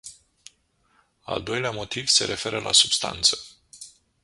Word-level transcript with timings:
Al 1.33 1.43
doilea 1.43 1.71
motiv 1.71 2.07
se 2.07 2.25
referă 2.25 2.59
la 2.59 2.71
substanță. 2.71 3.37